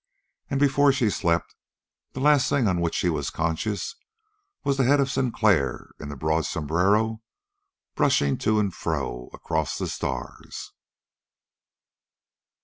[0.49, 1.53] And, before she slept,
[2.13, 3.93] the last thing of which she was conscious
[4.63, 7.21] was the head of Sinclair in the broad sombrero,
[7.93, 10.71] brushing to and fro across the stars.